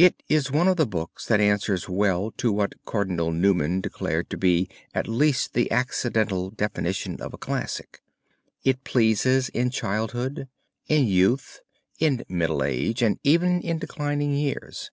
[0.00, 4.36] It is one of the books that answers well to what Cardinal Newman declared to
[4.36, 8.00] be at least the accidental definition of a classic;
[8.64, 10.48] it pleases in childhood,
[10.88, 11.60] in youth,
[12.00, 14.90] in middle age and even in declining years.